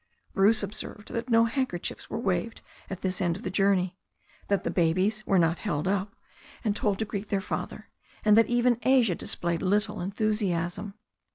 Bruce 0.33 0.63
observed 0.63 1.13
that 1.13 1.29
no 1.29 1.45
handkerchiefs 1.45 2.09
were 2.09 2.17
waved 2.17 2.61
at 2.89 3.01
this 3.01 3.21
end 3.21 3.37
of 3.37 3.43
the 3.43 3.51
journey, 3.51 3.99
that 4.47 4.63
the 4.63 4.71
babies 4.71 5.23
were 5.27 5.37
not 5.37 5.59
held 5.59 5.87
up 5.87 6.15
and 6.63 6.75
told 6.75 6.97
to 6.97 7.05
greet 7.05 7.29
their 7.29 7.39
father, 7.39 7.87
and 8.25 8.35
that 8.35 8.47
even 8.47 8.79
Asia 8.81 9.13
displayed 9.13 9.61
little 9.61 10.01
enthusiasm. 10.01 10.95